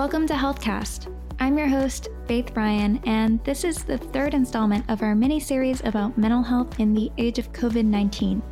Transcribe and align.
Welcome 0.00 0.26
to 0.28 0.32
HealthCast. 0.32 1.14
I'm 1.40 1.58
your 1.58 1.68
host, 1.68 2.08
Faith 2.26 2.54
Bryan, 2.54 3.02
and 3.04 3.38
this 3.44 3.64
is 3.64 3.84
the 3.84 3.98
third 3.98 4.32
installment 4.32 4.88
of 4.88 5.02
our 5.02 5.14
mini 5.14 5.38
series 5.38 5.82
about 5.84 6.16
mental 6.16 6.42
health 6.42 6.80
in 6.80 6.94
the 6.94 7.12
age 7.18 7.38
of 7.38 7.52
COVID 7.52 7.84
19. 7.84 8.42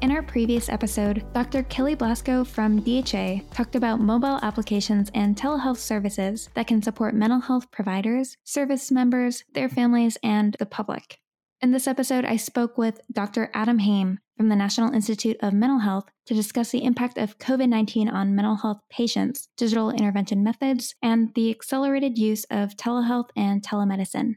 In 0.00 0.10
our 0.10 0.20
previous 0.20 0.68
episode, 0.68 1.24
Dr. 1.32 1.62
Kelly 1.62 1.94
Blasco 1.94 2.42
from 2.42 2.80
DHA 2.80 3.42
talked 3.54 3.76
about 3.76 4.00
mobile 4.00 4.40
applications 4.42 5.12
and 5.14 5.36
telehealth 5.36 5.78
services 5.78 6.50
that 6.54 6.66
can 6.66 6.82
support 6.82 7.14
mental 7.14 7.38
health 7.38 7.70
providers, 7.70 8.36
service 8.42 8.90
members, 8.90 9.44
their 9.54 9.68
families, 9.68 10.18
and 10.24 10.56
the 10.58 10.66
public. 10.66 11.20
In 11.62 11.72
this 11.72 11.86
episode, 11.86 12.24
I 12.24 12.36
spoke 12.36 12.78
with 12.78 13.02
Dr. 13.12 13.50
Adam 13.52 13.80
Haim 13.80 14.18
from 14.38 14.48
the 14.48 14.56
National 14.56 14.94
Institute 14.94 15.36
of 15.42 15.52
Mental 15.52 15.80
Health 15.80 16.04
to 16.24 16.32
discuss 16.32 16.70
the 16.70 16.82
impact 16.82 17.18
of 17.18 17.38
COVID 17.38 17.68
19 17.68 18.08
on 18.08 18.34
mental 18.34 18.56
health 18.56 18.78
patients, 18.88 19.48
digital 19.58 19.90
intervention 19.90 20.42
methods, 20.42 20.94
and 21.02 21.34
the 21.34 21.50
accelerated 21.50 22.16
use 22.16 22.44
of 22.44 22.76
telehealth 22.78 23.28
and 23.36 23.62
telemedicine. 23.62 24.36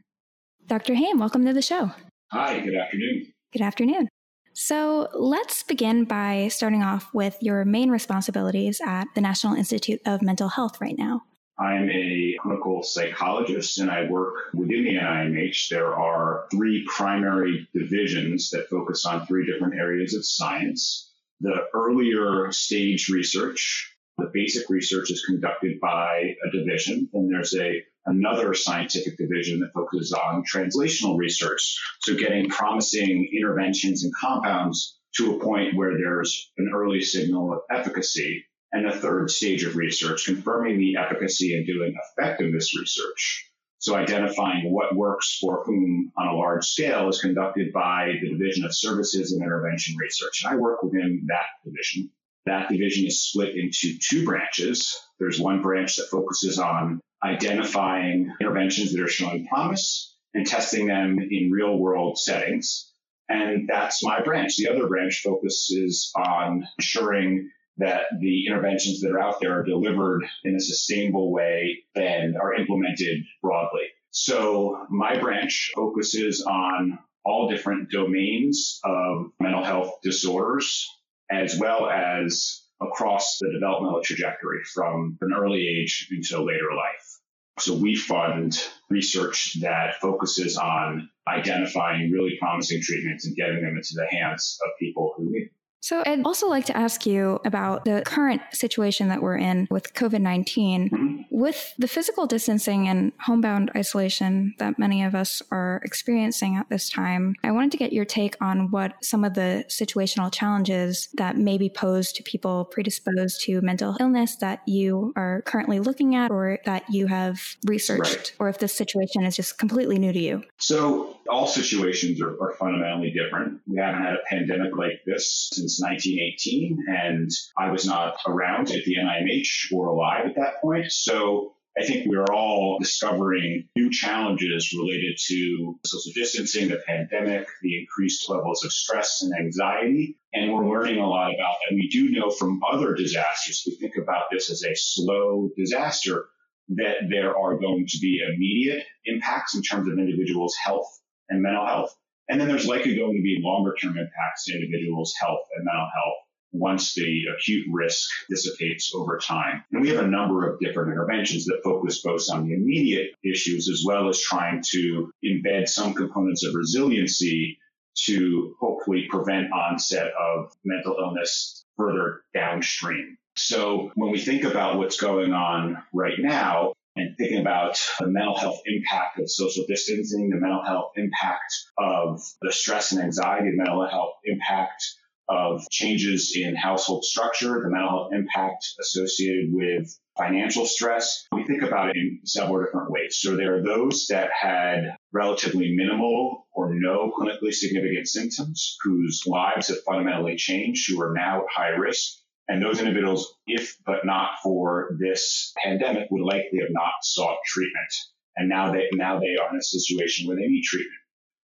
Dr. 0.66 0.96
Haim, 0.96 1.18
welcome 1.18 1.46
to 1.46 1.54
the 1.54 1.62
show. 1.62 1.92
Hi, 2.30 2.60
good 2.60 2.74
afternoon. 2.74 3.32
Good 3.54 3.62
afternoon. 3.62 4.08
So 4.52 5.08
let's 5.14 5.62
begin 5.62 6.04
by 6.04 6.48
starting 6.48 6.82
off 6.82 7.08
with 7.14 7.38
your 7.40 7.64
main 7.64 7.88
responsibilities 7.90 8.82
at 8.84 9.06
the 9.14 9.22
National 9.22 9.54
Institute 9.54 10.02
of 10.04 10.20
Mental 10.20 10.50
Health 10.50 10.78
right 10.78 10.98
now. 10.98 11.22
I'm 11.58 11.88
a 11.88 12.36
clinical 12.40 12.82
psychologist 12.82 13.78
and 13.78 13.90
I 13.90 14.10
work 14.10 14.50
within 14.54 14.84
the 14.84 14.96
NIMH. 14.96 15.68
There 15.68 15.94
are 15.94 16.46
three 16.50 16.84
primary 16.88 17.68
divisions 17.72 18.50
that 18.50 18.68
focus 18.68 19.06
on 19.06 19.26
three 19.26 19.46
different 19.46 19.74
areas 19.74 20.14
of 20.14 20.26
science. 20.26 21.12
The 21.40 21.66
earlier 21.72 22.50
stage 22.50 23.08
research, 23.08 23.94
the 24.18 24.30
basic 24.32 24.68
research 24.68 25.10
is 25.10 25.24
conducted 25.24 25.78
by 25.80 26.34
a 26.44 26.50
division. 26.50 27.08
and 27.12 27.32
there's 27.32 27.54
a 27.54 27.84
another 28.06 28.52
scientific 28.52 29.16
division 29.16 29.60
that 29.60 29.72
focuses 29.72 30.12
on 30.12 30.44
translational 30.44 31.16
research. 31.16 31.78
So 32.00 32.14
getting 32.14 32.50
promising 32.50 33.30
interventions 33.32 34.04
and 34.04 34.12
compounds 34.14 34.98
to 35.16 35.36
a 35.36 35.40
point 35.40 35.76
where 35.76 35.96
there's 35.96 36.50
an 36.58 36.70
early 36.74 37.00
signal 37.00 37.52
of 37.52 37.60
efficacy 37.70 38.44
and 38.74 38.86
a 38.86 38.92
third 38.92 39.30
stage 39.30 39.62
of 39.62 39.76
research, 39.76 40.24
confirming 40.26 40.78
the 40.78 40.96
efficacy 40.96 41.56
and 41.56 41.64
doing 41.64 41.94
effectiveness 42.18 42.76
research. 42.76 43.48
So 43.78 43.94
identifying 43.94 44.72
what 44.72 44.96
works 44.96 45.38
for 45.40 45.62
whom 45.64 46.10
on 46.18 46.26
a 46.26 46.34
large 46.34 46.66
scale 46.66 47.08
is 47.08 47.20
conducted 47.20 47.72
by 47.72 48.14
the 48.20 48.30
Division 48.30 48.64
of 48.64 48.74
Services 48.74 49.32
and 49.32 49.42
Intervention 49.42 49.96
Research. 49.96 50.42
And 50.42 50.52
I 50.52 50.56
work 50.56 50.82
within 50.82 51.24
that 51.28 51.46
division. 51.64 52.10
That 52.46 52.68
division 52.68 53.06
is 53.06 53.22
split 53.22 53.54
into 53.54 53.96
two 54.00 54.24
branches. 54.24 54.98
There's 55.20 55.38
one 55.38 55.62
branch 55.62 55.96
that 55.96 56.08
focuses 56.10 56.58
on 56.58 57.00
identifying 57.22 58.32
interventions 58.40 58.92
that 58.92 59.02
are 59.02 59.08
showing 59.08 59.46
promise 59.46 60.16
and 60.34 60.44
testing 60.44 60.86
them 60.86 61.18
in 61.20 61.52
real 61.52 61.78
world 61.78 62.18
settings. 62.18 62.90
And 63.28 63.68
that's 63.68 64.02
my 64.02 64.20
branch. 64.20 64.56
The 64.56 64.68
other 64.68 64.88
branch 64.88 65.22
focuses 65.24 66.10
on 66.16 66.66
ensuring 66.78 67.50
that 67.78 68.02
the 68.20 68.46
interventions 68.46 69.00
that 69.00 69.10
are 69.10 69.20
out 69.20 69.40
there 69.40 69.58
are 69.58 69.64
delivered 69.64 70.24
in 70.44 70.54
a 70.54 70.60
sustainable 70.60 71.32
way 71.32 71.78
and 71.94 72.36
are 72.36 72.54
implemented 72.54 73.24
broadly. 73.42 73.88
So 74.10 74.86
my 74.90 75.18
branch 75.18 75.72
focuses 75.74 76.42
on 76.42 76.98
all 77.24 77.48
different 77.48 77.90
domains 77.90 78.80
of 78.84 79.32
mental 79.40 79.64
health 79.64 79.94
disorders, 80.02 80.88
as 81.30 81.58
well 81.58 81.88
as 81.88 82.62
across 82.80 83.38
the 83.40 83.50
developmental 83.52 84.02
trajectory 84.02 84.62
from 84.72 85.18
an 85.20 85.32
early 85.32 85.66
age 85.66 86.08
until 86.10 86.44
later 86.44 86.74
life. 86.76 87.18
So 87.58 87.74
we 87.74 87.96
fund 87.96 88.56
research 88.90 89.58
that 89.62 90.00
focuses 90.00 90.56
on 90.58 91.08
identifying 91.26 92.10
really 92.10 92.36
promising 92.38 92.82
treatments 92.82 93.26
and 93.26 93.36
getting 93.36 93.62
them 93.62 93.76
into 93.76 93.94
the 93.94 94.06
hands 94.10 94.58
of 94.64 94.72
people 94.78 95.14
who 95.16 95.30
need. 95.30 95.50
So, 95.84 96.02
I'd 96.06 96.24
also 96.24 96.48
like 96.48 96.64
to 96.64 96.76
ask 96.78 97.04
you 97.04 97.40
about 97.44 97.84
the 97.84 98.02
current 98.06 98.40
situation 98.54 99.08
that 99.08 99.20
we're 99.20 99.36
in 99.36 99.68
with 99.70 99.92
COVID 99.92 100.22
19. 100.22 100.88
Mm-hmm. 100.88 101.22
With 101.28 101.74
the 101.76 101.86
physical 101.86 102.26
distancing 102.26 102.88
and 102.88 103.12
homebound 103.20 103.70
isolation 103.76 104.54
that 104.58 104.78
many 104.78 105.04
of 105.04 105.14
us 105.14 105.42
are 105.50 105.82
experiencing 105.84 106.56
at 106.56 106.70
this 106.70 106.88
time, 106.88 107.34
I 107.44 107.50
wanted 107.50 107.70
to 107.72 107.76
get 107.76 107.92
your 107.92 108.06
take 108.06 108.34
on 108.40 108.70
what 108.70 108.94
some 109.02 109.24
of 109.24 109.34
the 109.34 109.66
situational 109.68 110.32
challenges 110.32 111.10
that 111.18 111.36
may 111.36 111.58
be 111.58 111.68
posed 111.68 112.16
to 112.16 112.22
people 112.22 112.64
predisposed 112.64 113.42
to 113.42 113.60
mental 113.60 113.94
illness 114.00 114.36
that 114.36 114.62
you 114.66 115.12
are 115.16 115.42
currently 115.42 115.80
looking 115.80 116.14
at 116.14 116.30
or 116.30 116.60
that 116.64 116.84
you 116.88 117.08
have 117.08 117.58
researched, 117.66 118.16
right. 118.16 118.32
or 118.38 118.48
if 118.48 118.58
this 118.58 118.74
situation 118.74 119.22
is 119.24 119.36
just 119.36 119.58
completely 119.58 119.98
new 119.98 120.14
to 120.14 120.18
you. 120.18 120.44
So, 120.56 121.18
all 121.28 121.46
situations 121.46 122.22
are, 122.22 122.40
are 122.42 122.54
fundamentally 122.58 123.10
different. 123.10 123.60
We 123.66 123.76
haven't 123.78 124.02
had 124.02 124.14
a 124.14 124.22
pandemic 124.30 124.76
like 124.76 125.02
this 125.04 125.50
since 125.52 125.73
since 125.74 125.84
1918, 125.84 126.84
and 126.88 127.30
I 127.56 127.70
was 127.70 127.86
not 127.86 128.16
around 128.26 128.70
at 128.70 128.84
the 128.84 128.96
NIMH 128.96 129.72
or 129.72 129.88
alive 129.88 130.26
at 130.26 130.36
that 130.36 130.60
point. 130.60 130.90
So 130.90 131.54
I 131.78 131.84
think 131.84 132.06
we're 132.06 132.32
all 132.32 132.78
discovering 132.78 133.68
new 133.74 133.90
challenges 133.90 134.72
related 134.78 135.18
to 135.26 135.78
social 135.84 136.12
distancing, 136.14 136.68
the 136.68 136.80
pandemic, 136.86 137.48
the 137.62 137.80
increased 137.80 138.28
levels 138.28 138.64
of 138.64 138.72
stress 138.72 139.22
and 139.22 139.32
anxiety. 139.34 140.16
And 140.32 140.52
we're 140.52 140.68
learning 140.68 140.98
a 140.98 141.08
lot 141.08 141.34
about 141.34 141.56
that. 141.68 141.74
We 141.74 141.88
do 141.88 142.10
know 142.10 142.30
from 142.30 142.60
other 142.70 142.94
disasters, 142.94 143.64
we 143.66 143.76
think 143.76 143.96
about 144.00 144.24
this 144.30 144.50
as 144.50 144.62
a 144.62 144.74
slow 144.74 145.50
disaster, 145.56 146.26
that 146.68 147.08
there 147.10 147.36
are 147.36 147.58
going 147.58 147.86
to 147.88 147.98
be 148.00 148.22
immediate 148.24 148.84
impacts 149.04 149.54
in 149.56 149.62
terms 149.62 149.88
of 149.88 149.98
individuals' 149.98 150.56
health 150.64 150.88
and 151.28 151.42
mental 151.42 151.66
health. 151.66 151.94
And 152.28 152.40
then 152.40 152.48
there's 152.48 152.66
likely 152.66 152.96
going 152.96 153.16
to 153.16 153.22
be 153.22 153.40
longer 153.42 153.74
term 153.80 153.96
impacts 153.98 154.44
to 154.44 154.54
individuals' 154.54 155.14
health 155.20 155.46
and 155.56 155.64
mental 155.64 155.88
health 155.94 156.14
once 156.54 156.94
the 156.94 157.24
acute 157.36 157.66
risk 157.70 158.08
dissipates 158.30 158.92
over 158.94 159.18
time. 159.18 159.64
And 159.72 159.82
we 159.82 159.88
have 159.88 160.04
a 160.04 160.08
number 160.08 160.48
of 160.48 160.60
different 160.60 160.92
interventions 160.92 161.44
that 161.46 161.60
focus 161.64 162.00
both 162.00 162.22
on 162.30 162.46
the 162.46 162.54
immediate 162.54 163.10
issues 163.24 163.68
as 163.68 163.82
well 163.84 164.08
as 164.08 164.20
trying 164.20 164.62
to 164.70 165.10
embed 165.24 165.68
some 165.68 165.94
components 165.94 166.44
of 166.44 166.54
resiliency 166.54 167.58
to 168.06 168.54
hopefully 168.60 169.06
prevent 169.10 169.52
onset 169.52 170.12
of 170.18 170.52
mental 170.64 170.96
illness 170.98 171.64
further 171.76 172.22
downstream. 172.32 173.16
So 173.36 173.90
when 173.96 174.12
we 174.12 174.20
think 174.20 174.44
about 174.44 174.78
what's 174.78 175.00
going 175.00 175.32
on 175.32 175.82
right 175.92 176.18
now, 176.18 176.74
thinking 177.16 177.40
about 177.40 177.80
the 178.00 178.08
mental 178.08 178.36
health 178.36 178.60
impact 178.66 179.18
of 179.18 179.30
social 179.30 179.64
distancing, 179.68 180.30
the 180.30 180.40
mental 180.40 180.62
health 180.64 180.92
impact 180.96 181.52
of 181.78 182.20
the 182.42 182.52
stress 182.52 182.92
and 182.92 183.02
anxiety, 183.02 183.50
the 183.50 183.56
mental 183.56 183.86
health 183.88 184.14
impact 184.24 184.84
of 185.28 185.68
changes 185.70 186.36
in 186.36 186.54
household 186.54 187.04
structure, 187.04 187.60
the 187.62 187.70
mental 187.70 187.88
health 187.88 188.12
impact 188.12 188.66
associated 188.80 189.46
with 189.52 189.98
financial 190.18 190.66
stress. 190.66 191.26
We 191.32 191.44
think 191.44 191.62
about 191.62 191.90
it 191.90 191.96
in 191.96 192.20
several 192.24 192.62
different 192.64 192.90
ways. 192.90 193.18
So 193.18 193.36
there 193.36 193.56
are 193.56 193.62
those 193.62 194.06
that 194.10 194.30
had 194.38 194.96
relatively 195.12 195.74
minimal 195.74 196.46
or 196.52 196.74
no 196.74 197.12
clinically 197.18 197.52
significant 197.52 198.06
symptoms 198.06 198.76
whose 198.82 199.22
lives 199.26 199.68
have 199.68 199.78
fundamentally 199.86 200.36
changed, 200.36 200.90
who 200.90 201.00
are 201.02 201.14
now 201.14 201.38
at 201.38 201.46
high 201.50 201.70
risk. 201.70 202.18
And 202.48 202.62
those 202.62 202.78
individuals, 202.80 203.36
if 203.46 203.76
but 203.86 204.04
not 204.04 204.30
for 204.42 204.96
this 205.00 205.52
pandemic, 205.64 206.08
would 206.10 206.22
likely 206.22 206.60
have 206.60 206.70
not 206.70 206.92
sought 207.02 207.38
treatment. 207.46 207.92
And 208.36 208.48
now 208.48 208.72
they, 208.72 208.88
now 208.92 209.18
they 209.18 209.36
are 209.40 209.50
in 209.50 209.56
a 209.58 209.62
situation 209.62 210.26
where 210.26 210.36
they 210.36 210.46
need 210.46 210.64
treatment. 210.64 211.00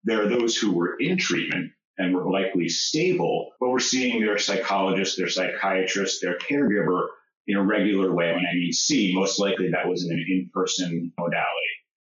There 0.03 0.23
are 0.23 0.29
those 0.29 0.55
who 0.55 0.71
were 0.71 0.95
in 0.99 1.17
treatment 1.17 1.71
and 1.97 2.13
were 2.13 2.31
likely 2.31 2.69
stable, 2.69 3.51
but 3.59 3.69
we're 3.69 3.79
seeing 3.79 4.21
their 4.21 4.37
psychologist, 4.37 5.17
their 5.17 5.29
psychiatrist, 5.29 6.21
their 6.21 6.37
caregiver 6.37 7.07
in 7.47 7.57
a 7.57 7.63
regular 7.63 8.13
way. 8.13 8.31
When 8.31 8.45
I 8.45 8.53
mean 8.53 8.71
see, 8.71 9.13
most 9.13 9.39
likely 9.39 9.71
that 9.71 9.89
was 9.89 10.05
in 10.05 10.11
an 10.11 10.25
in-person 10.29 11.11
modality. 11.17 11.43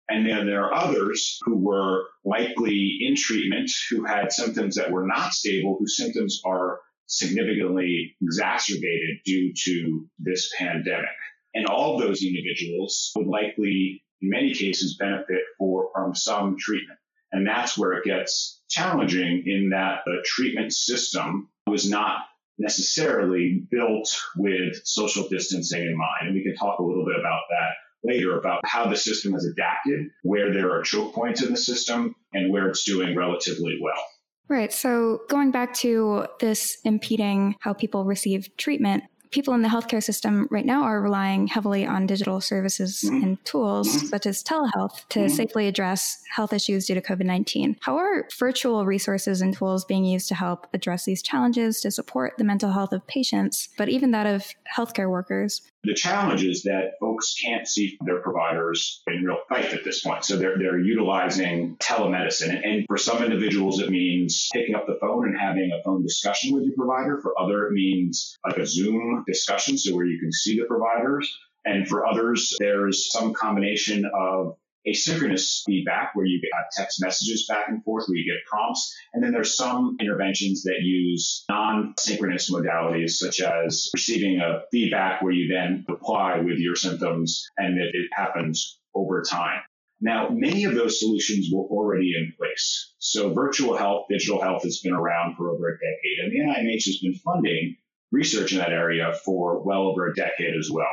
And 0.08 0.26
then 0.26 0.46
there 0.46 0.64
are 0.66 0.74
others 0.74 1.38
who 1.44 1.58
were 1.58 2.06
likely 2.24 3.00
in 3.02 3.16
treatment, 3.16 3.70
who 3.90 4.06
had 4.06 4.32
symptoms 4.32 4.76
that 4.76 4.92
were 4.92 5.06
not 5.06 5.34
stable, 5.34 5.78
whose 5.80 5.98
symptoms 5.98 6.42
are 6.46 6.80
significantly 7.10 8.16
exacerbated 8.22 9.18
due 9.26 9.52
to 9.66 10.08
this 10.20 10.54
pandemic. 10.58 11.10
And 11.54 11.66
all 11.66 11.96
of 11.96 12.02
those 12.02 12.24
individuals 12.24 13.12
would 13.16 13.28
likely, 13.28 14.04
in 14.22 14.30
many 14.30 14.54
cases, 14.54 14.96
benefit 14.98 15.42
for, 15.58 15.90
from 15.94 16.16
some 16.16 16.56
treatment. 16.58 17.00
And 17.32 17.46
that's 17.46 17.78
where 17.78 17.94
it 17.94 18.06
gets 18.06 18.62
challenging 18.70 19.44
in 19.46 19.70
that 19.72 20.02
the 20.06 20.24
treatment 20.24 20.74
system 20.74 21.50
was 21.68 21.90
not 21.90 22.20
necessarily 22.60 23.66
built 23.72 24.16
with 24.36 24.82
social 24.86 25.28
distancing 25.30 25.82
in 25.82 25.98
mind. 25.98 26.28
And 26.28 26.36
we 26.36 26.44
can 26.44 26.56
talk 26.56 26.80
a 26.80 26.84
little 26.84 27.06
bit 27.06 27.20
about 27.20 27.42
that 27.50 27.72
later 28.04 28.38
about 28.38 28.62
how 28.66 28.88
the 28.88 28.96
system 28.96 29.34
has 29.34 29.46
adapted, 29.46 30.08
where 30.24 30.54
there 30.54 30.72
are 30.72 30.84
choke 30.84 31.14
points 31.14 31.44
in 31.44 31.52
the 31.52 31.58
system, 31.58 32.16
and 32.34 32.52
where 32.52 32.70
it's 32.70 32.84
doing 32.84 33.16
relatively 33.16 33.80
well. 33.82 34.04
Right. 34.50 34.74
So 34.74 35.22
going 35.30 35.52
back 35.52 35.76
to 35.76 36.26
this 36.40 36.80
impeding 36.84 37.56
how 37.60 37.74
people 37.74 38.04
receive 38.06 38.50
treatment, 38.58 39.04
people 39.32 39.54
in 39.54 39.62
the 39.62 39.70
healthcare 39.70 40.02
system 40.02 40.48
right 40.50 40.66
now 40.66 40.82
are 40.82 41.02
relying 41.02 41.46
heavily 41.46 41.86
on 41.86 42.08
digital 42.08 42.42
services 42.42 43.04
mm-hmm. 43.06 43.24
and 43.24 43.46
tools 43.46 43.88
mm-hmm. 43.88 44.08
such 44.08 44.26
as 44.26 44.44
telehealth 44.44 45.08
to 45.10 45.20
mm-hmm. 45.20 45.28
safely 45.30 45.68
address 45.68 46.20
health 46.34 46.52
issues 46.52 46.88
due 46.88 46.96
to 46.96 47.02
COVID 47.02 47.26
19. 47.26 47.78
How 47.82 47.98
are 47.98 48.28
virtual 48.40 48.86
resources 48.86 49.42
and 49.42 49.56
tools 49.56 49.86
being 49.86 50.04
used 50.04 50.28
to 50.30 50.36
help 50.36 50.68
address 50.74 51.06
these 51.06 51.22
challenges 51.22 51.80
to 51.82 51.92
support 51.92 52.34
the 52.38 52.44
mental 52.44 52.72
health 52.72 52.92
of 52.92 53.06
patients, 53.06 53.70
but 53.78 53.90
even 53.90 54.12
that 54.12 54.26
of 54.26 54.48
healthcare 54.76 55.10
workers? 55.10 55.62
The 55.84 55.94
challenge 55.94 56.44
is 56.44 56.64
that 56.64 57.00
folks 57.00 57.36
can't 57.42 57.68
see 57.68 57.98
their 58.06 58.22
providers 58.22 59.02
in 59.08 59.24
real 59.24 59.38
life 59.50 59.74
at 59.74 59.84
this 59.86 60.02
point. 60.02 60.26
So 60.26 60.36
they're, 60.36 60.58
they're 60.58 60.80
utilizing 60.80 61.78
telemedicine. 61.78 62.62
And 62.66 62.86
for 62.86 62.98
some 62.98 63.24
individuals, 63.24 63.80
it 63.80 63.90
means 63.90 64.50
picking 64.54 64.76
up 64.76 64.88
the 64.88 64.98
phone 65.00 65.28
and 65.28 65.40
having 65.40 65.72
a 65.72 65.82
phone 65.84 66.04
discussion 66.04 66.54
with 66.54 66.66
your 66.66 66.76
provider. 66.76 67.22
For 67.22 67.40
other, 67.40 67.68
it 67.68 67.74
means 67.74 68.38
like 68.46 68.58
a 68.58 68.68
Zoom 68.68 69.24
discussion, 69.26 69.78
so 69.78 69.96
where 69.96 70.06
you 70.06 70.20
can 70.20 70.34
see 70.34 70.60
the 70.60 70.66
providers. 70.66 71.34
And 71.66 71.88
for 71.88 72.06
others, 72.06 72.56
there's 72.60 73.12
some 73.12 73.34
combination 73.34 74.10
of 74.14 74.58
asynchronous 74.90 75.62
feedback 75.66 76.16
where 76.16 76.26
you 76.26 76.42
get 76.42 76.52
uh, 76.58 76.64
text 76.76 77.02
messages 77.02 77.46
back 77.48 77.70
and 77.70 77.84
forth, 77.84 78.06
where 78.08 78.18
you 78.18 78.26
get 78.26 78.46
prompts. 78.46 78.96
And 79.14 79.24
then 79.24 79.32
there's 79.32 79.56
some 79.56 79.98
interventions 80.00 80.64
that 80.64 80.80
use 80.82 81.46
non-synchronous 81.50 82.52
modalities, 82.52 83.12
such 83.12 83.42
as 83.42 83.90
receiving 83.94 84.40
a 84.40 84.62
feedback 84.72 85.22
where 85.22 85.32
you 85.32 85.54
then 85.54 85.86
apply 85.90 86.40
with 86.40 86.58
your 86.58 86.76
symptoms 86.76 87.46
and 87.58 87.80
it, 87.80 87.94
it 87.94 88.10
happens 88.14 88.80
over 88.96 89.22
time. 89.22 89.62
Now, 90.02 90.30
many 90.30 90.64
of 90.64 90.76
those 90.76 91.00
solutions 91.00 91.50
were 91.52 91.66
already 91.66 92.14
in 92.18 92.34
place. 92.38 92.94
So 93.00 93.34
virtual 93.34 93.76
health, 93.76 94.06
digital 94.10 94.42
health 94.42 94.64
has 94.64 94.80
been 94.80 94.94
around 94.94 95.36
for 95.36 95.50
over 95.50 95.68
a 95.68 95.74
decade, 95.74 96.20
and 96.24 96.32
the 96.32 96.40
NIMH 96.40 96.86
has 96.86 97.00
been 97.00 97.16
funding 97.16 97.76
research 98.12 98.54
in 98.54 98.60
that 98.60 98.72
area 98.72 99.14
for 99.26 99.62
well 99.64 99.84
over 99.84 100.08
a 100.08 100.16
decade 100.16 100.56
as 100.58 100.70
well. 100.72 100.88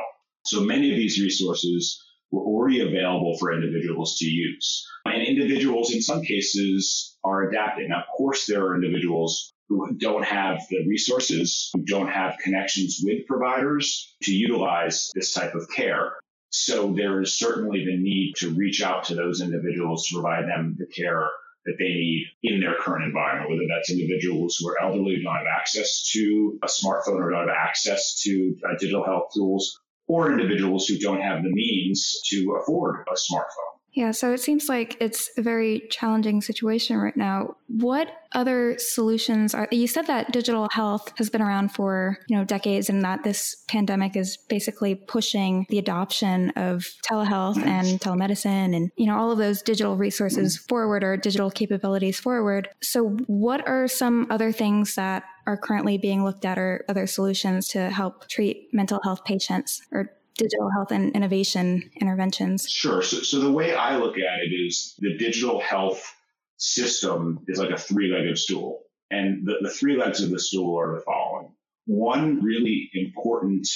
So 0.44 0.60
many 0.60 0.90
of 0.90 0.96
these 0.96 1.20
resources 1.20 2.02
were 2.30 2.42
already 2.42 2.80
available 2.80 3.36
for 3.38 3.52
individuals 3.52 4.16
to 4.18 4.26
use. 4.26 4.86
And 5.04 5.22
individuals, 5.22 5.92
in 5.92 6.02
some 6.02 6.22
cases, 6.22 7.16
are 7.24 7.48
adapting. 7.48 7.90
Of 7.92 8.04
course, 8.16 8.46
there 8.46 8.64
are 8.64 8.74
individuals 8.74 9.52
who 9.68 9.96
don't 9.96 10.24
have 10.24 10.60
the 10.70 10.86
resources, 10.86 11.70
who 11.74 11.82
don't 11.82 12.08
have 12.08 12.38
connections 12.42 13.00
with 13.02 13.26
providers 13.26 14.14
to 14.22 14.32
utilize 14.32 15.10
this 15.14 15.32
type 15.32 15.54
of 15.54 15.68
care. 15.74 16.14
So 16.50 16.92
there 16.92 17.20
is 17.20 17.36
certainly 17.36 17.84
the 17.84 17.96
need 17.96 18.34
to 18.38 18.50
reach 18.50 18.82
out 18.82 19.04
to 19.04 19.14
those 19.14 19.40
individuals 19.40 20.06
to 20.06 20.14
provide 20.14 20.44
them 20.44 20.76
the 20.78 20.86
care 20.86 21.28
that 21.66 21.76
they 21.78 21.88
need 21.88 22.26
in 22.44 22.60
their 22.60 22.76
current 22.76 23.04
environment, 23.04 23.50
whether 23.50 23.66
that's 23.68 23.90
individuals 23.90 24.56
who 24.56 24.68
are 24.68 24.80
elderly 24.80 25.16
who 25.16 25.22
don't 25.22 25.34
have 25.34 25.46
access 25.52 26.08
to 26.12 26.58
a 26.62 26.66
smartphone 26.66 27.20
or 27.20 27.30
don't 27.30 27.48
have 27.48 27.56
access 27.56 28.22
to 28.22 28.56
uh, 28.64 28.78
digital 28.78 29.04
health 29.04 29.32
tools, 29.34 29.80
or 30.06 30.30
individuals 30.30 30.86
who 30.86 30.98
don't 30.98 31.20
have 31.20 31.42
the 31.42 31.50
means 31.50 32.20
to 32.30 32.58
afford 32.60 33.06
a 33.08 33.14
smartphone. 33.14 33.76
Yeah, 33.96 34.10
so 34.10 34.34
it 34.34 34.40
seems 34.40 34.68
like 34.68 34.98
it's 35.00 35.30
a 35.38 35.42
very 35.42 35.84
challenging 35.88 36.42
situation 36.42 36.98
right 36.98 37.16
now. 37.16 37.56
What 37.68 38.08
other 38.32 38.76
solutions 38.78 39.54
are 39.54 39.66
you 39.70 39.88
said 39.88 40.06
that 40.08 40.32
digital 40.32 40.68
health 40.70 41.14
has 41.16 41.30
been 41.30 41.40
around 41.40 41.72
for, 41.72 42.18
you 42.28 42.36
know, 42.36 42.44
decades 42.44 42.90
and 42.90 43.02
that 43.04 43.24
this 43.24 43.64
pandemic 43.68 44.14
is 44.14 44.36
basically 44.50 44.96
pushing 44.96 45.64
the 45.70 45.78
adoption 45.78 46.50
of 46.56 46.84
telehealth 47.10 47.56
and 47.64 47.98
telemedicine 47.98 48.76
and, 48.76 48.90
you 48.96 49.06
know, 49.06 49.16
all 49.16 49.32
of 49.32 49.38
those 49.38 49.62
digital 49.62 49.96
resources 49.96 50.58
forward 50.58 51.02
or 51.02 51.16
digital 51.16 51.50
capabilities 51.50 52.20
forward. 52.20 52.68
So 52.82 53.08
what 53.26 53.66
are 53.66 53.88
some 53.88 54.26
other 54.28 54.52
things 54.52 54.94
that 54.96 55.24
are 55.46 55.56
currently 55.56 55.98
being 55.98 56.24
looked 56.24 56.44
at 56.44 56.58
or 56.58 56.84
other 56.88 57.06
solutions 57.06 57.68
to 57.68 57.90
help 57.90 58.28
treat 58.28 58.68
mental 58.72 59.00
health 59.02 59.24
patients 59.24 59.82
or 59.92 60.10
digital 60.36 60.70
health 60.70 60.90
and 60.90 61.14
innovation 61.14 61.90
interventions? 62.00 62.68
Sure. 62.68 63.02
So, 63.02 63.18
so 63.18 63.40
the 63.40 63.50
way 63.50 63.74
I 63.74 63.96
look 63.96 64.16
at 64.18 64.40
it 64.40 64.54
is 64.54 64.94
the 64.98 65.16
digital 65.16 65.60
health 65.60 66.14
system 66.58 67.40
is 67.48 67.58
like 67.58 67.70
a 67.70 67.78
three 67.78 68.12
legged 68.12 68.38
stool. 68.38 68.82
And 69.10 69.46
the, 69.46 69.54
the 69.62 69.70
three 69.70 69.96
legs 69.96 70.20
of 70.22 70.30
the 70.30 70.40
stool 70.40 70.78
are 70.78 70.96
the 70.96 71.02
following. 71.02 71.52
One 71.86 72.42
really 72.42 72.90
important 72.94 73.68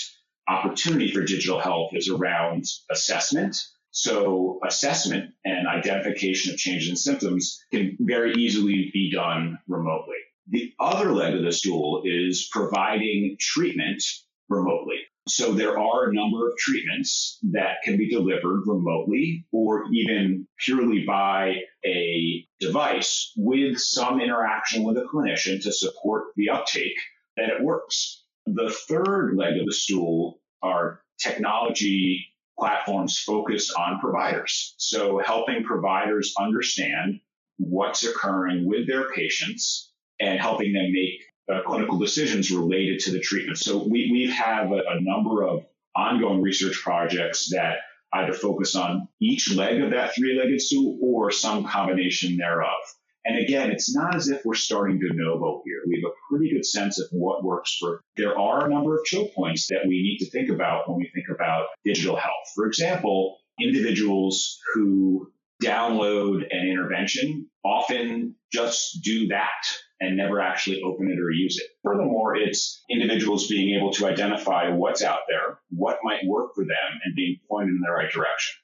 opportunity 0.49 1.13
for 1.13 1.23
digital 1.23 1.61
health 1.61 1.91
is 1.93 2.09
around 2.09 2.65
assessment. 2.91 3.57
So 3.93 4.59
assessment 4.67 5.33
and 5.45 5.69
identification 5.69 6.53
of 6.53 6.59
changes 6.59 6.91
in 6.91 6.97
symptoms 6.97 7.61
can 7.71 7.97
very 8.01 8.35
easily 8.35 8.91
be 8.93 9.13
done 9.13 9.59
remotely. 9.69 10.17
The 10.53 10.75
other 10.81 11.13
leg 11.13 11.35
of 11.37 11.45
the 11.45 11.53
stool 11.53 12.03
is 12.05 12.49
providing 12.51 13.37
treatment 13.39 14.03
remotely. 14.49 14.99
So 15.29 15.53
there 15.53 15.79
are 15.79 16.09
a 16.09 16.13
number 16.13 16.49
of 16.49 16.57
treatments 16.57 17.39
that 17.53 17.83
can 17.85 17.97
be 17.97 18.11
delivered 18.11 18.63
remotely 18.67 19.47
or 19.53 19.85
even 19.93 20.49
purely 20.59 21.05
by 21.07 21.55
a 21.85 22.45
device 22.59 23.33
with 23.37 23.79
some 23.79 24.21
interaction 24.21 24.83
with 24.83 24.97
a 24.97 25.03
clinician 25.03 25.63
to 25.63 25.73
support 25.73 26.33
the 26.35 26.51
uptake 26.51 26.99
that 27.37 27.51
it 27.51 27.63
works. 27.63 28.25
The 28.47 28.71
third 28.89 29.37
leg 29.37 29.57
of 29.57 29.67
the 29.67 29.73
stool 29.73 30.41
are 30.63 31.03
technology 31.21 32.27
platforms 32.59 33.21
focused 33.21 33.73
on 33.79 34.01
providers. 34.01 34.75
So 34.79 35.19
helping 35.19 35.63
providers 35.63 36.35
understand 36.41 37.21
what's 37.59 38.03
occurring 38.03 38.67
with 38.67 38.89
their 38.89 39.09
patients 39.11 39.90
and 40.21 40.39
helping 40.39 40.73
them 40.73 40.93
make 40.93 41.23
uh, 41.53 41.63
clinical 41.67 41.99
decisions 41.99 42.51
related 42.51 43.01
to 43.01 43.11
the 43.11 43.21
treatment. 43.21 43.59
So 43.59 43.79
we, 43.79 44.11
we 44.13 44.31
have 44.31 44.71
a, 44.71 44.77
a 44.77 45.01
number 45.01 45.45
of 45.45 45.65
ongoing 45.97 46.43
research 46.43 46.81
projects 46.83 47.51
that 47.51 47.79
either 48.13 48.33
focus 48.33 48.75
on 48.75 49.09
each 49.21 49.53
leg 49.55 49.81
of 49.81 49.91
that 49.91 50.15
three-legged 50.15 50.61
stool 50.61 50.99
or 51.03 51.31
some 51.31 51.65
combination 51.65 52.37
thereof. 52.37 52.79
And 53.25 53.39
again, 53.39 53.71
it's 53.71 53.95
not 53.95 54.15
as 54.15 54.29
if 54.29 54.45
we're 54.45 54.55
starting 54.55 54.99
de 54.99 55.13
novo 55.13 55.63
here. 55.65 55.83
We 55.87 56.01
have 56.03 56.11
a 56.11 56.15
pretty 56.29 56.53
good 56.53 56.65
sense 56.65 56.99
of 56.99 57.09
what 57.13 57.45
works 57.45 57.77
for. 57.79 58.01
There 58.17 58.39
are 58.39 58.67
a 58.67 58.71
number 58.71 58.95
of 58.97 59.05
choke 59.05 59.35
points 59.35 59.67
that 59.69 59.83
we 59.87 60.03
need 60.03 60.19
to 60.25 60.31
think 60.31 60.49
about 60.49 60.89
when 60.89 60.99
we 60.99 61.11
think 61.15 61.27
about 61.33 61.67
digital 61.85 62.17
health. 62.17 62.33
For 62.55 62.67
example, 62.67 63.39
individuals 63.61 64.59
who 64.75 65.31
download 65.63 66.47
an 66.51 66.67
intervention 66.67 67.47
often 67.63 68.35
just 68.51 69.03
do 69.03 69.29
that 69.29 69.67
and 70.01 70.17
never 70.17 70.41
actually 70.41 70.83
open 70.83 71.11
it 71.11 71.21
or 71.21 71.31
use 71.31 71.59
it. 71.59 71.69
Furthermore, 71.83 72.37
it's 72.37 72.83
individuals 72.89 73.49
being 73.49 73.79
able 73.79 73.93
to 73.93 74.07
identify 74.07 74.71
what's 74.71 75.03
out 75.03 75.21
there, 75.29 75.59
what 75.71 75.99
might 76.03 76.25
work 76.27 76.55
for 76.55 76.65
them, 76.65 77.01
and 77.05 77.15
being 77.15 77.39
pointed 77.49 77.71
in 77.71 77.81
the 77.81 77.93
right 77.93 78.11
direction. 78.11 78.57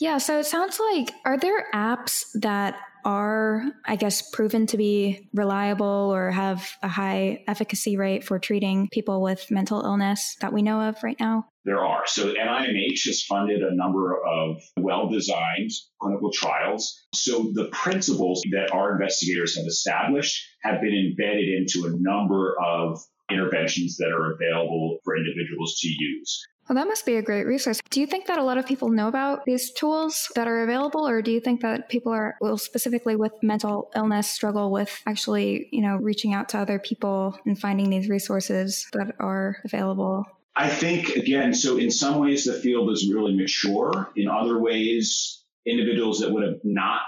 Yeah, 0.00 0.16
so 0.16 0.38
it 0.38 0.46
sounds 0.46 0.80
like 0.80 1.12
are 1.26 1.36
there 1.36 1.66
apps 1.74 2.24
that 2.40 2.74
are, 3.04 3.64
I 3.86 3.96
guess, 3.96 4.30
proven 4.30 4.66
to 4.68 4.76
be 4.76 5.28
reliable 5.34 5.86
or 5.86 6.30
have 6.30 6.68
a 6.82 6.88
high 6.88 7.44
efficacy 7.46 7.96
rate 7.96 8.24
for 8.24 8.38
treating 8.38 8.88
people 8.92 9.20
with 9.20 9.50
mental 9.50 9.82
illness 9.82 10.36
that 10.40 10.52
we 10.52 10.62
know 10.62 10.80
of 10.80 11.02
right 11.02 11.18
now? 11.20 11.46
There 11.64 11.84
are. 11.84 12.06
So 12.06 12.32
NIMH 12.32 13.06
has 13.06 13.24
funded 13.24 13.62
a 13.62 13.74
number 13.74 14.16
of 14.26 14.62
well-designed 14.78 15.70
clinical 16.00 16.32
trials. 16.32 16.98
So 17.14 17.50
the 17.54 17.68
principles 17.72 18.42
that 18.52 18.72
our 18.72 18.92
investigators 18.92 19.56
have 19.56 19.66
established 19.66 20.42
have 20.62 20.80
been 20.80 20.94
embedded 20.94 21.48
into 21.48 21.86
a 21.86 21.92
number 22.00 22.56
of 22.58 22.98
interventions 23.30 23.96
that 23.98 24.10
are 24.10 24.32
available 24.32 24.98
for 25.04 25.16
individuals 25.16 25.78
to 25.80 25.88
use. 25.88 26.42
Well, 26.70 26.76
that 26.76 26.86
must 26.86 27.04
be 27.04 27.16
a 27.16 27.22
great 27.22 27.48
resource. 27.48 27.80
Do 27.90 28.00
you 28.00 28.06
think 28.06 28.26
that 28.26 28.38
a 28.38 28.44
lot 28.44 28.56
of 28.56 28.64
people 28.64 28.90
know 28.90 29.08
about 29.08 29.44
these 29.44 29.72
tools 29.72 30.30
that 30.36 30.46
are 30.46 30.62
available, 30.62 31.04
or 31.04 31.20
do 31.20 31.32
you 31.32 31.40
think 31.40 31.62
that 31.62 31.88
people 31.88 32.12
are, 32.12 32.36
well, 32.40 32.56
specifically 32.56 33.16
with 33.16 33.32
mental 33.42 33.90
illness, 33.96 34.30
struggle 34.30 34.70
with 34.70 35.02
actually, 35.04 35.68
you 35.72 35.82
know, 35.82 35.96
reaching 35.96 36.32
out 36.32 36.48
to 36.50 36.58
other 36.58 36.78
people 36.78 37.36
and 37.44 37.58
finding 37.58 37.90
these 37.90 38.08
resources 38.08 38.86
that 38.92 39.16
are 39.18 39.56
available? 39.64 40.24
I 40.54 40.68
think, 40.68 41.16
again, 41.16 41.54
so 41.54 41.76
in 41.76 41.90
some 41.90 42.20
ways 42.20 42.44
the 42.44 42.52
field 42.52 42.88
is 42.92 43.12
really 43.12 43.34
mature. 43.34 44.08
In 44.14 44.28
other 44.28 44.60
ways, 44.60 45.42
individuals 45.66 46.20
that 46.20 46.30
would 46.30 46.44
have 46.44 46.60
not 46.62 47.00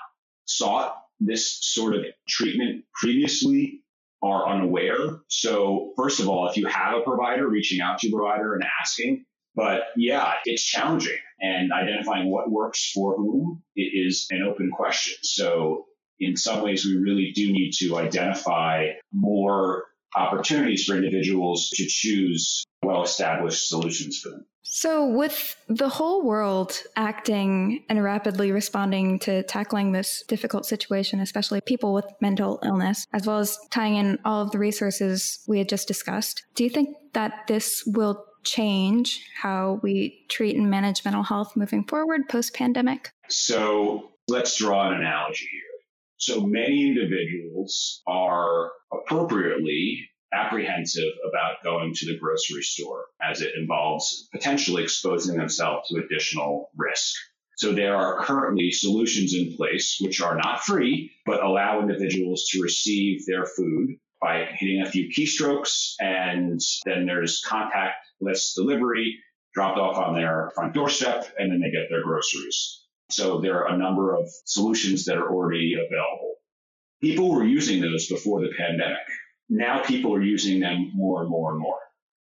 sought 0.45 0.97
this 1.21 1.59
sort 1.63 1.95
of 1.95 2.05
treatment 2.29 2.85
previously 3.01 3.85
are 4.25 4.49
unaware. 4.49 5.21
So, 5.29 5.93
first 5.97 6.19
of 6.19 6.29
all, 6.29 6.49
if 6.49 6.57
you 6.57 6.67
have 6.67 6.97
a 6.97 7.03
provider 7.03 7.49
reaching 7.49 7.81
out 7.81 7.99
to 7.99 8.09
your 8.09 8.19
provider 8.19 8.55
and 8.55 8.65
asking, 8.81 9.25
but 9.55 9.83
yeah, 9.97 10.35
it's 10.45 10.63
challenging 10.63 11.19
and 11.41 11.73
identifying 11.73 12.31
what 12.31 12.51
works 12.51 12.91
for 12.93 13.17
whom 13.17 13.63
is 13.77 14.27
an 14.31 14.43
open 14.43 14.71
question. 14.71 15.17
So 15.23 15.87
in 16.21 16.37
some 16.37 16.63
ways, 16.63 16.85
we 16.85 16.97
really 16.97 17.33
do 17.35 17.53
need 17.53 17.73
to 17.81 17.97
identify 17.97 18.91
more 19.13 19.85
opportunities 20.15 20.85
for 20.85 20.97
individuals 20.97 21.71
to 21.71 21.87
choose 21.87 22.65
well 22.83 23.03
established 23.03 23.69
solutions 23.69 24.19
for 24.19 24.31
them. 24.31 24.47
So, 24.65 25.07
with 25.07 25.57
the 25.69 25.89
whole 25.89 26.25
world 26.25 26.81
acting 26.97 27.85
and 27.89 28.03
rapidly 28.03 28.53
responding 28.53 29.19
to 29.21 29.43
tackling 29.43 29.93
this 29.93 30.23
difficult 30.29 30.65
situation, 30.65 31.21
especially 31.21 31.61
people 31.61 31.93
with 31.93 32.07
mental 32.21 32.61
illness, 32.65 33.05
as 33.13 33.27
well 33.27 33.39
as 33.39 33.59
tying 33.71 33.97
in 33.97 34.19
all 34.25 34.41
of 34.41 34.53
the 34.53 34.59
resources 34.59 35.45
we 35.49 35.59
had 35.59 35.69
just 35.69 35.89
discussed, 35.89 36.45
do 36.55 36.65
you 36.65 36.71
think 36.71 36.97
that 37.13 37.33
this 37.49 37.83
will 37.87 38.25
change 38.45 39.27
how 39.41 39.81
we 39.83 40.25
treat 40.29 40.57
and 40.57 40.71
manage 40.71 41.05
mental 41.05 41.23
health 41.23 41.57
moving 41.57 41.85
forward 41.85 42.29
post 42.29 42.55
pandemic? 42.55 43.11
So 43.29 44.11
let's 44.29 44.57
draw 44.57 44.89
an 44.89 44.99
analogy 44.99 45.49
here. 45.51 45.63
So 46.17 46.41
many 46.41 46.87
individuals 46.87 48.03
are 48.07 48.71
appropriately 48.93 50.09
apprehensive 50.33 51.13
about 51.29 51.63
going 51.63 51.93
to 51.95 52.07
the 52.07 52.19
grocery 52.19 52.63
store 52.63 53.07
as 53.21 53.43
it 53.43 53.53
involves 53.57 54.29
potentially 54.33 54.83
exposing 54.83 55.37
themselves 55.37 55.89
to 55.89 56.01
additional 56.01 56.71
risk. 56.77 57.15
So 57.57 57.73
there 57.73 57.97
are 57.97 58.25
currently 58.25 58.71
solutions 58.71 59.35
in 59.35 59.57
place 59.57 59.99
which 60.01 60.21
are 60.23 60.37
not 60.37 60.63
free, 60.63 61.13
but 61.27 61.43
allow 61.43 61.81
individuals 61.81 62.47
to 62.53 62.63
receive 62.63 63.27
their 63.27 63.45
food 63.45 63.99
by 64.23 64.47
hitting 64.57 64.83
a 64.83 64.91
few 64.91 65.09
keystrokes. 65.09 65.95
And 66.01 66.61
then 66.87 67.07
there's 67.07 67.43
contactless 67.45 68.55
delivery 68.55 69.19
dropped 69.53 69.79
off 69.79 69.99
on 69.99 70.15
their 70.15 70.51
front 70.55 70.73
doorstep, 70.73 71.27
and 71.39 71.51
then 71.51 71.61
they 71.61 71.71
get 71.71 71.89
their 71.91 72.03
groceries. 72.03 72.85
So 73.11 73.41
there 73.41 73.59
are 73.59 73.75
a 73.75 73.77
number 73.77 74.15
of 74.15 74.31
solutions 74.47 75.05
that 75.05 75.19
are 75.19 75.31
already 75.31 75.75
available. 75.75 76.37
People 77.03 77.35
were 77.35 77.45
using 77.45 77.83
those 77.83 78.09
before 78.09 78.41
the 78.41 78.53
pandemic. 78.57 78.97
Now 79.51 79.83
people 79.83 80.15
are 80.15 80.23
using 80.23 80.61
them 80.61 80.93
more 80.95 81.21
and 81.21 81.29
more 81.29 81.51
and 81.51 81.61
more. 81.61 81.79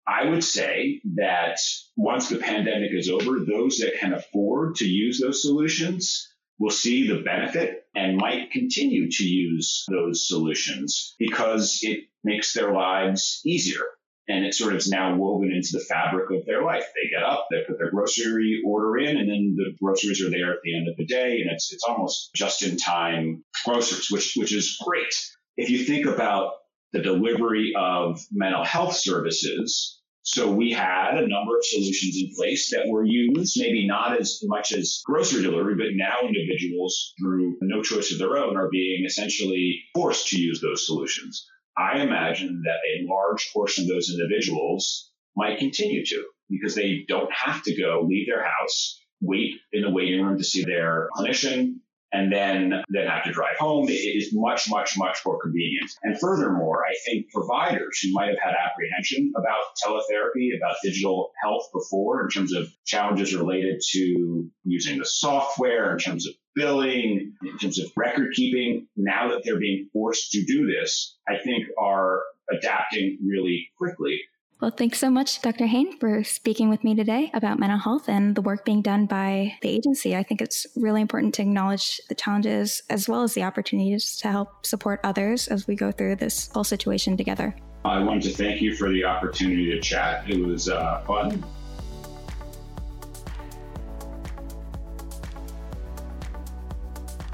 I 0.05 0.25
would 0.25 0.43
say 0.43 0.99
that 1.15 1.57
once 1.95 2.27
the 2.27 2.39
pandemic 2.39 2.91
is 2.91 3.07
over, 3.07 3.39
those 3.39 3.77
that 3.77 3.97
can 3.99 4.13
afford 4.13 4.75
to 4.77 4.85
use 4.85 5.21
those 5.21 5.41
solutions 5.41 6.32
will 6.59 6.71
see 6.71 7.07
the 7.07 7.21
benefit 7.21 7.85
and 7.95 8.17
might 8.17 8.51
continue 8.51 9.09
to 9.09 9.23
use 9.23 9.85
those 9.89 10.27
solutions 10.27 11.15
because 11.19 11.79
it 11.81 12.05
makes 12.23 12.53
their 12.53 12.73
lives 12.73 13.41
easier. 13.45 13.83
And 14.29 14.45
it 14.45 14.53
sort 14.53 14.71
of 14.71 14.77
is 14.77 14.89
now 14.89 15.17
woven 15.17 15.51
into 15.51 15.71
the 15.73 15.83
fabric 15.83 16.31
of 16.31 16.45
their 16.45 16.63
life. 16.63 16.85
They 16.95 17.09
get 17.09 17.23
up, 17.23 17.47
they 17.51 17.63
put 17.67 17.77
their 17.77 17.91
grocery 17.91 18.61
order 18.65 18.97
in, 18.97 19.17
and 19.17 19.29
then 19.29 19.55
the 19.57 19.73
groceries 19.81 20.23
are 20.23 20.29
there 20.29 20.51
at 20.53 20.59
the 20.63 20.77
end 20.77 20.87
of 20.87 20.95
the 20.95 21.05
day. 21.05 21.41
And 21.41 21.51
it's, 21.51 21.73
it's 21.73 21.83
almost 21.83 22.29
just 22.33 22.63
in 22.63 22.77
time 22.77 23.43
groceries, 23.65 24.09
which, 24.09 24.33
which 24.37 24.53
is 24.53 24.79
great. 24.81 25.13
If 25.57 25.69
you 25.69 25.83
think 25.83 26.05
about 26.05 26.53
the 26.93 27.01
delivery 27.01 27.73
of 27.75 28.21
mental 28.31 28.63
health 28.63 28.95
services. 28.95 29.99
So 30.25 30.49
we 30.49 30.71
had 30.71 31.17
a 31.17 31.27
number 31.27 31.57
of 31.57 31.65
solutions 31.65 32.15
in 32.17 32.33
place 32.33 32.71
that 32.71 32.87
were 32.87 33.03
used, 33.03 33.59
maybe 33.59 33.85
not 33.85 34.17
as 34.19 34.39
much 34.43 34.71
as 34.71 35.01
grocery 35.05 35.43
delivery, 35.43 35.75
but 35.75 35.95
now 35.95 36.25
individuals 36.25 37.13
through 37.19 37.57
no 37.61 37.83
choice 37.83 38.11
of 38.13 38.19
their 38.19 38.37
own 38.37 38.55
are 38.55 38.69
being 38.69 39.03
essentially 39.05 39.83
forced 39.93 40.29
to 40.29 40.39
use 40.39 40.61
those 40.61 40.85
solutions. 40.85 41.45
I 41.77 41.99
imagine 42.01 42.61
that 42.63 42.79
a 42.87 43.05
large 43.11 43.51
portion 43.51 43.83
of 43.83 43.89
those 43.89 44.09
individuals 44.09 45.11
might 45.35 45.59
continue 45.59 46.05
to 46.05 46.25
because 46.49 46.73
they 46.73 47.03
don't 47.07 47.31
have 47.33 47.61
to 47.63 47.75
go 47.75 48.05
leave 48.07 48.27
their 48.27 48.45
house, 48.45 49.01
wait 49.19 49.55
in 49.73 49.81
the 49.81 49.91
waiting 49.91 50.21
room 50.23 50.37
to 50.37 50.43
see 50.43 50.63
their 50.63 51.09
clinician, 51.17 51.79
and 52.13 52.31
then 52.31 52.73
then 52.89 53.07
have 53.07 53.23
to 53.23 53.31
drive 53.31 53.57
home. 53.57 53.89
It 53.89 53.93
is 53.93 54.29
much, 54.33 54.69
much, 54.69 54.97
much 54.97 55.19
more 55.25 55.41
convenient. 55.41 55.91
And 56.03 56.17
furthermore, 56.19 56.85
I 56.85 56.93
think 57.05 57.31
providers 57.31 57.99
who 58.01 58.13
might 58.13 58.29
have 58.29 58.39
had 58.41 58.53
apprehension 58.53 59.33
about 59.35 59.59
teletherapy, 59.83 60.55
about 60.55 60.75
digital 60.83 61.31
health 61.43 61.69
before, 61.73 62.21
in 62.23 62.29
terms 62.29 62.53
of 62.53 62.71
challenges 62.85 63.35
related 63.35 63.81
to 63.91 64.49
using 64.63 64.99
the 64.99 65.05
software, 65.05 65.91
in 65.91 65.97
terms 65.97 66.27
of 66.27 66.35
billing, 66.55 67.33
in 67.43 67.57
terms 67.57 67.79
of 67.79 67.91
record 67.97 68.31
keeping, 68.35 68.87
now 68.95 69.29
that 69.29 69.41
they're 69.43 69.59
being 69.59 69.89
forced 69.91 70.31
to 70.31 70.45
do 70.45 70.67
this, 70.67 71.17
I 71.27 71.37
think 71.43 71.65
are 71.79 72.21
adapting 72.51 73.17
really 73.25 73.69
quickly. 73.77 74.19
Well, 74.63 74.71
thanks 74.71 74.97
so 74.97 75.09
much, 75.09 75.41
Dr. 75.41 75.67
Haim, 75.67 75.99
for 75.99 76.23
speaking 76.23 76.69
with 76.69 76.85
me 76.85 76.95
today 76.95 77.29
about 77.33 77.59
mental 77.59 77.77
health 77.77 78.07
and 78.07 78.33
the 78.33 78.41
work 78.41 78.63
being 78.63 78.81
done 78.81 79.07
by 79.07 79.57
the 79.61 79.67
agency. 79.67 80.15
I 80.15 80.23
think 80.23 80.41
it's 80.41 80.65
really 80.77 81.01
important 81.01 81.33
to 81.33 81.41
acknowledge 81.41 81.99
the 82.07 82.15
challenges 82.15 82.81
as 82.89 83.09
well 83.09 83.23
as 83.23 83.33
the 83.33 83.43
opportunities 83.43 84.15
to 84.19 84.29
help 84.29 84.65
support 84.65 85.01
others 85.03 85.49
as 85.49 85.67
we 85.67 85.75
go 85.75 85.91
through 85.91 86.15
this 86.15 86.49
whole 86.53 86.63
situation 86.63 87.17
together. 87.17 87.53
I 87.83 87.99
wanted 87.99 88.23
to 88.23 88.29
thank 88.29 88.61
you 88.61 88.73
for 88.77 88.89
the 88.89 89.03
opportunity 89.03 89.69
to 89.71 89.81
chat. 89.81 90.29
It 90.29 90.39
was 90.39 90.69
uh, 90.69 91.01
fun. 91.01 91.43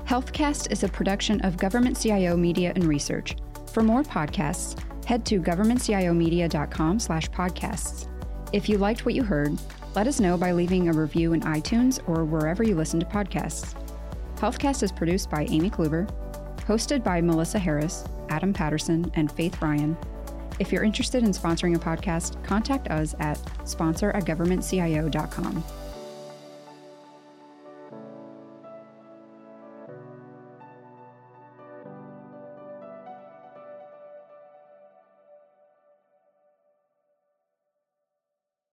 Healthcast 0.05 0.71
is 0.71 0.81
a 0.81 0.89
production 0.89 1.41
of 1.41 1.57
Government 1.57 1.95
CIO 1.95 2.35
Media 2.35 2.71
and 2.73 2.85
Research. 2.85 3.35
For 3.71 3.83
more 3.83 4.01
podcasts, 4.01 4.83
head 5.09 5.25
to 5.25 5.41
governmentciomedia.com 5.41 6.99
slash 6.99 7.31
podcasts. 7.31 8.07
If 8.53 8.69
you 8.69 8.77
liked 8.77 9.05
what 9.05 9.15
you 9.15 9.23
heard, 9.23 9.57
let 9.95 10.05
us 10.05 10.19
know 10.19 10.37
by 10.37 10.51
leaving 10.51 10.87
a 10.87 10.93
review 10.93 11.33
in 11.33 11.41
iTunes 11.41 11.99
or 12.07 12.23
wherever 12.23 12.61
you 12.61 12.75
listen 12.75 12.99
to 12.99 13.07
podcasts. 13.07 13.73
Healthcast 14.35 14.83
is 14.83 14.91
produced 14.91 15.31
by 15.31 15.45
Amy 15.49 15.71
Kluber, 15.71 16.07
hosted 16.67 17.03
by 17.03 17.21
Melissa 17.21 17.57
Harris, 17.57 18.05
Adam 18.29 18.53
Patterson, 18.53 19.11
and 19.15 19.31
Faith 19.31 19.59
Ryan. 19.63 19.97
If 20.59 20.71
you're 20.71 20.83
interested 20.83 21.23
in 21.23 21.31
sponsoring 21.31 21.75
a 21.75 21.79
podcast, 21.79 22.43
contact 22.43 22.89
us 22.89 23.15
at 23.19 23.39
sponsor 23.67 24.11
at 24.11 24.25
governmentcio.com. 24.25 25.63